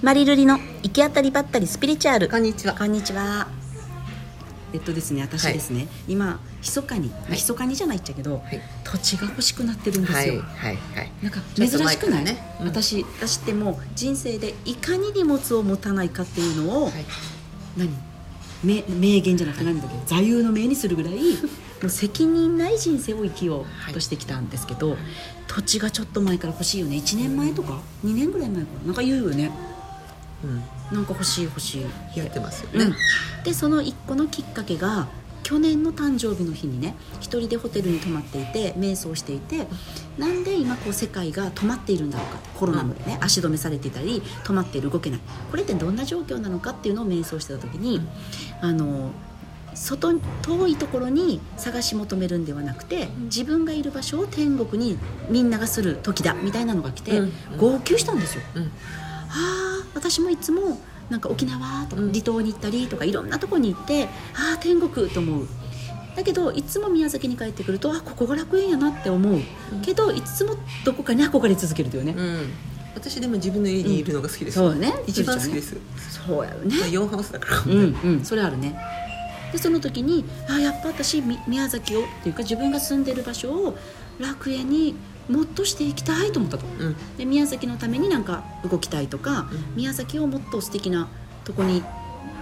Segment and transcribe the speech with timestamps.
[0.00, 2.28] マリルリの行き当たりばったりスピリチュアル。
[2.28, 2.74] こんにちは。
[2.74, 3.48] こんにちは。
[4.72, 7.32] えっとですね私ですね、今密かに、はい。
[7.32, 8.60] 密かにじゃないっちゃけど、はい。
[8.84, 11.12] 土地が欲しくなってるんですよ、はいはいはい。
[11.20, 12.38] なんか珍しくない、ね。
[12.60, 12.66] うん。
[12.68, 16.92] 私私ってもう人生でいかに荷物を持たないかっていうのを、はい。
[17.76, 17.90] 何？
[18.62, 19.96] 名名言じゃなくて何だっけ？
[20.06, 21.18] 座右の銘にするぐらいも
[21.86, 24.96] う責任ない人生を生きようとしてきたんですけど、
[25.48, 26.98] 土地がちょっと前から欲しいよね。
[26.98, 28.86] 1年前とか？2年ぐらい前から？
[28.86, 29.50] なんか言うよね
[30.44, 30.62] うん
[30.94, 32.90] なんか欲しい欲しい言ってますようん。
[32.90, 32.96] ね、
[33.44, 35.08] でその一個のきっかけが
[35.42, 39.66] 去年の誕生日の日にね一人でホテルに泊まっていて瞑想していて
[40.18, 42.38] なんで今こう世界が止まっているんだろうか。
[42.58, 45.20] コロナでね、足止めされていたり止まっている動けない。
[45.50, 48.00] これってどんな状況なのかっていうのを瞑想してた時に、
[48.60, 49.12] あの
[49.74, 54.98] 外遠いところに探し求めるんではなくて自分がいる場所を天国に
[55.30, 57.32] みんながする時だみたいなのが来て、うん。
[57.56, 58.42] 号泣したんですよ。
[58.56, 58.62] うん。
[58.64, 58.68] あ
[59.30, 59.67] あ
[59.98, 60.80] 私もいつも
[61.10, 62.12] なんか沖縄とかうん。
[62.12, 65.46] 離島に行ったりとかいろんなとこに行ってああ天国と思う。
[66.16, 69.40] だけどいつも宮崎に帰ってくるとあここが楽園やなって思う。
[69.82, 72.52] けどいつもどこかに憧れ続けるというね、うん。
[72.94, 75.76] 私でも自分の家にいるのが好きです、そうよね一番好きです、
[76.26, 76.76] そうやよね。
[76.76, 78.24] まあ、4ハウスだから、うんうん。
[78.24, 78.76] それあるね。
[79.52, 83.78] でその時にあやっぱ私み宮崎をっていうか自分が住んでる場所を
[84.18, 84.94] 楽園に
[85.28, 86.66] もっとしていきたいと思ったと。
[86.66, 86.96] うん。
[87.16, 89.76] で宮崎のためになんか動きたいとか、うん。
[89.76, 91.08] 宮崎をもっと素敵な
[91.44, 91.82] とこに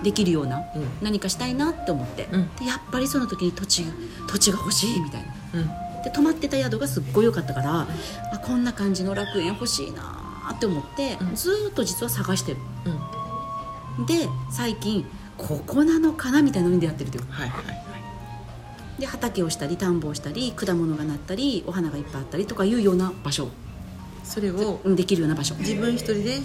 [0.02, 0.88] できるようなうん。
[1.02, 2.56] 何かしたいなって思って、うん。
[2.56, 3.84] でやっぱりその時に土地
[4.28, 5.34] 土地が欲しいみたいな。
[5.54, 6.02] うん。
[6.04, 7.86] で泊まってた宿がすっごい良かったから
[8.32, 11.34] あこんな感じの楽園欲しいなって思って、うん。
[11.34, 12.58] ずーっと実は探してる。
[13.98, 14.06] うん。
[14.06, 17.24] で最近ここなのかなみたいなのに出会ってるという。
[17.30, 17.85] はいはいはい
[18.98, 23.48] で畑をしたり田んぼをしたり果物がなったりお花がいっぱいあったりとかいうような場所。
[24.24, 25.54] それをうんできるような場所。
[25.56, 26.40] 自分一人で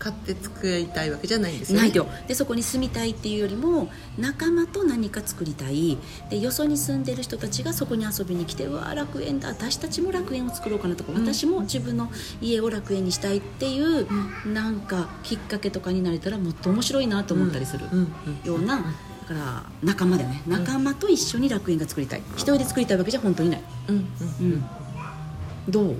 [0.00, 1.82] 買って作りたいわけじゃないんですよね？
[1.82, 1.98] ないと。
[1.98, 5.98] よでそこに住みたいっていうよりも仲間と何か作りたい。
[6.30, 9.48] でよそに住んでる人たちがそこに遊びに来てうわー楽園だ。
[9.48, 11.20] 私たちも楽園を作ろうかなとか、うん。
[11.20, 14.06] 私も自分の家を楽園にしたいっていう、
[14.46, 18.08] なんかきっかけとかになれたらもっと面白いなと思ったりするうんうん
[18.44, 18.84] ような、だ
[19.28, 20.42] から仲間だよね。
[20.46, 22.22] 仲間と一緒に楽園が作りたい。
[22.34, 23.62] 一人で作りたいわけじゃ本当にない。
[23.88, 24.06] うんうん。
[24.40, 24.64] うん。
[25.68, 25.96] どう？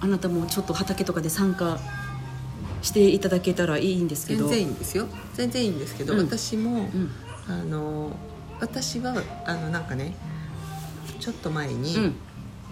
[0.00, 1.78] あなたもちょっと畑とかで参加
[2.82, 4.48] していただけたらいいんですけど。
[4.48, 5.08] 全然いいんですよ。
[5.34, 6.20] 全然いいんですけど、うん。
[6.20, 7.10] 私も、うん。
[7.48, 8.12] あの
[8.60, 10.14] 私はあのなんかね
[11.18, 12.14] ちょっと前に、うん。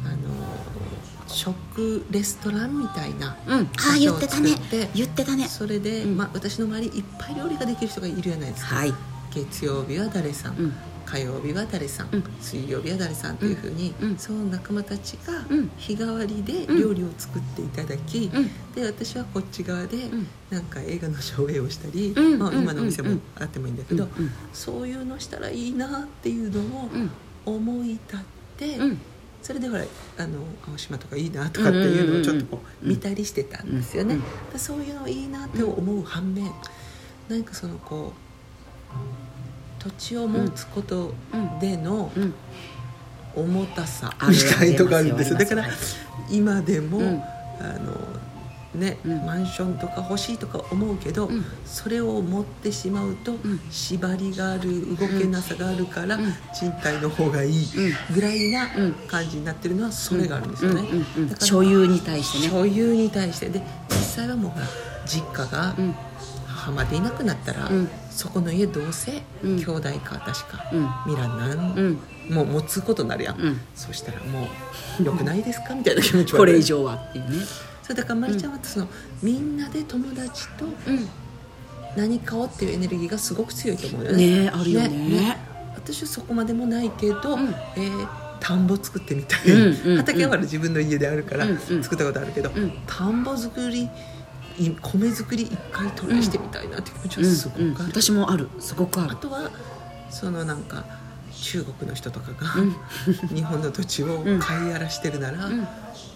[0.04, 0.16] あの
[1.26, 4.50] 食レストランみたいなうん、ああ言ってたね。
[4.94, 5.48] 言ってたね。
[5.48, 6.16] それで、うん。
[6.16, 8.94] まあ、私の周りいっぱい料理ができる人がいるじゃないですか、はい、
[9.36, 10.72] 月曜日は誰さん、うん。
[11.04, 12.24] 火曜日は誰さん、うん。
[12.40, 14.16] 水曜日は誰さんっていうふうに、うん。
[14.16, 15.70] その仲間たちがうん。
[15.76, 16.80] 日替わりでうん。
[16.80, 18.50] 料理を作っていただき、うん。
[18.74, 20.26] で私はこっち側でん。
[20.48, 24.30] なんか映画の上映をしたり、まあ、今のお店もあってもいいんだけど、うん。
[24.54, 27.10] そういうのしたらいいなっていうのをうん。
[27.44, 28.18] 思い立っ
[28.56, 28.98] て、うん。
[29.42, 29.84] それでほら
[30.18, 32.90] あの青島とかいいなとかっていうのをちょっとこううん。
[32.90, 34.18] 見たりしてたんですよね、
[34.56, 36.50] そういうのいいなって思う反面
[37.28, 38.26] 何かそのこう
[39.86, 41.14] 土地を持つこと
[41.60, 42.34] でのうん
[43.36, 45.38] 重たさみたいのがあるんですよ。
[45.38, 45.66] だから
[46.30, 47.22] 今でも、うん。
[47.60, 47.92] あの
[48.74, 49.26] ね、うん。
[49.26, 51.44] マンションとか欲しいとか思うけど、うん。
[51.66, 53.60] それを持ってしまうと、ん。
[53.70, 56.34] 縛りがある動けなさがあるから、うん。
[56.58, 57.66] 賃貸の方がいい
[58.14, 58.92] ぐらいなうん。
[59.06, 62.50] 感じになってるのはそれがあるんですよね、だから所有に対してね。
[62.50, 63.50] 所有に対して。
[63.50, 64.66] で実際はもうほら
[65.06, 65.94] 実家がうん
[66.66, 67.88] 母までいなくなったら、うん。
[68.10, 69.56] そこの家どうせうん。
[69.56, 71.12] 兄弟か私か、うん。
[71.12, 71.74] ミランなん、
[72.30, 72.34] うん。
[72.34, 73.60] もう持つことになるやん、うん。
[73.74, 74.48] そしたらも
[75.00, 75.74] う良くないですか？
[75.76, 77.44] みたいな気持ちはこれ以上はっていうね。
[77.82, 78.88] それだからまりちゃんはその、
[79.22, 81.08] みんなで友達とうん。
[81.96, 84.16] 何かをっていうエネルギーがすごく強いと思うよね。
[84.16, 85.38] ねえあるよね。
[85.74, 87.54] 私はそこまでもないけど、うん。
[87.76, 91.82] えー田んぼ作ってみたい、うんうん畑はほら自分の家であるからうんうん。
[91.82, 92.70] 作ったことあるけど、うん。
[92.86, 93.88] 田んぼ作りい
[94.58, 98.48] 米作り一回トライしてみたいなっていう気持ちうんはすごくある、うん私もある。
[98.58, 99.10] すごくある。
[99.12, 99.50] あとは
[100.10, 100.84] そのなんか
[101.42, 102.76] 中国の人とかが、うん。
[103.34, 105.68] 日本の土地を買い荒らしてるなら、ん。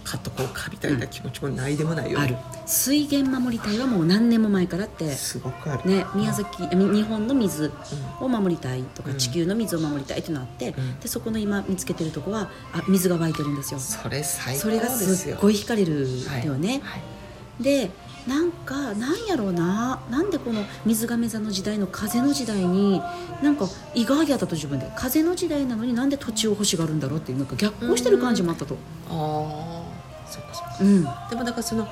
[0.02, 2.24] 買っとこうかみたいな気持ちもないでもないよね。
[2.24, 2.36] ある。
[2.66, 7.70] 水源守り隊はもう何年も前からってすごくある、ね、宮崎日本の水
[8.18, 9.18] を守りたいとか、うん。
[9.18, 11.00] 地球の水を守りたいっていうのがあって、ん。
[11.00, 13.78] でそこの今見つけてるとこはあ水が湧いてるんですよ。
[13.78, 16.08] それ最高それがですよすっごい惹かれる
[16.44, 17.62] よね、はい。
[17.62, 17.90] で
[18.26, 20.00] なんかなんやろうな。
[20.10, 23.00] なんでこの水亀座の時代の風の時代に
[23.42, 24.90] なんか意外やったと自分で。
[24.96, 28.76] 風の時代なのになんで土地を欲しがるんだろうっていうなんか逆行してる感じもあったと。
[29.08, 30.76] ああそっかそっか。
[30.80, 31.02] うん。
[31.30, 31.88] でもだからその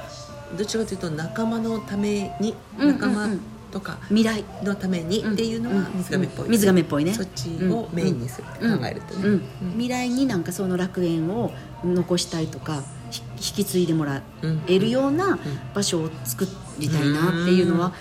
[0.57, 3.29] どっちかというと仲間のためにうん仲間
[3.71, 4.45] とか未来。
[4.65, 7.15] のためにっていうのは水亀っぽい、水亀っぽいね。
[7.15, 9.41] そっちをメインにするって考えるとね、
[9.73, 11.53] 未来になんかその楽園を
[11.85, 12.83] 残したいとかひ
[13.39, 15.39] 引き継いでもらうんえるような
[15.75, 16.47] 場所を作
[16.79, 17.93] りたいなっていうのは、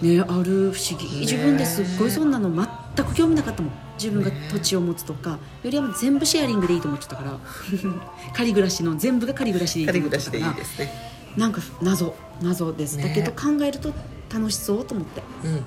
[0.00, 1.06] ね、ある不思議。
[1.14, 1.20] ね。
[1.20, 3.72] 自分ですっごいそんなの全く興味なかったもん。
[3.98, 7.38] 自分が土地を持つとかよりは全部シェアリングでいいと思ってたから。
[8.34, 10.52] 仮暮らしの全部が仮暮らしでいいと仮思ってたから。
[10.52, 10.92] でいね。
[11.36, 13.92] なんか謎謎です、ねだけど考えると
[14.32, 15.22] 楽しそうと思って。
[15.44, 15.64] うん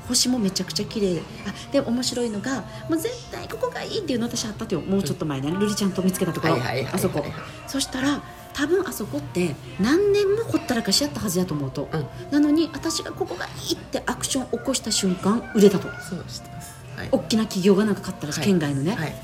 [0.00, 1.22] か星もめちゃくちゃ綺麗。
[1.46, 6.56] あでも面白いのがもう絶対ここがいいっていうの私あったとよもうちょっと前ね、ルリちゃんと見つけたところ、
[6.92, 7.24] あそこ。
[7.66, 8.22] そしたら
[8.52, 12.06] 多分あそこって何年もほったらかしやったはずやと思うと、うん。
[12.30, 15.88] なのに私がここがいいってアクション起こした瞬間売れたと。
[16.00, 16.74] そう知ってます。
[16.96, 17.08] はい。
[17.12, 18.48] 大きな企業がなんか買ったらしい、はい。
[18.48, 19.14] 県外のね、はい。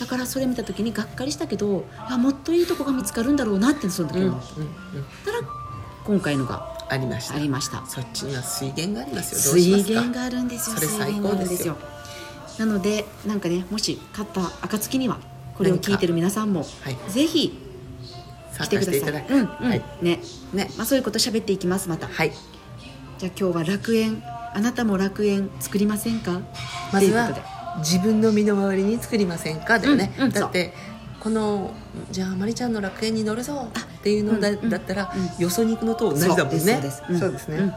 [0.00, 4.66] だからそれ見た時にがっかりしたけどあもっといいとこが見つかるんだろうなってその時うんうん思った、うん。
[5.24, 5.48] たら
[6.04, 7.36] 今回のがありました。
[7.36, 7.86] ありました。
[7.86, 9.54] そっちには水源がありますよ。
[9.54, 11.76] 水源があるんですよそれ最高ですよ。
[12.58, 15.18] なのでなんかねもし買った暁には
[15.56, 16.96] これを聞いてる皆さんも、はい。
[17.12, 17.58] ぜひ
[18.52, 19.26] 来参てください。
[19.28, 19.82] うんうん、はい。
[20.02, 20.20] ね。
[20.52, 20.70] ね。
[20.76, 22.08] まあ、そういうこと喋っていきますまた。
[22.08, 22.32] はい。
[23.18, 24.22] じゃあ今日は楽園
[24.52, 26.40] あなたも楽園作りませんか？
[26.92, 27.60] まずはということで。
[27.78, 29.78] 自分の身の回りに作りませんか？
[29.78, 30.74] だよね、うんうんだって
[31.20, 31.72] この
[32.10, 33.68] じゃあまりちゃんの楽園に乗るぞ
[34.00, 36.58] っていうのだ,、だったら、うんよそに行くのと同じだもんね。
[36.58, 37.74] そうですそうです,、ね、ん。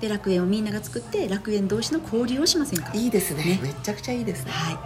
[0.00, 2.90] で楽園をみんなが作って楽園同士の交流をしませんか？
[2.94, 3.44] いいですね。
[3.44, 3.60] ね。
[3.62, 4.50] めちゃくちゃいいですね。
[4.50, 4.78] はい。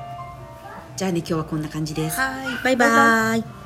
[0.97, 2.19] じゃあね今日はこんな感じです。
[2.19, 2.65] はい。
[2.65, 3.58] バイバイ